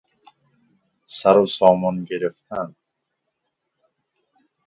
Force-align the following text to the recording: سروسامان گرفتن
سروسامان 1.15 2.03
گرفتن 2.03 2.75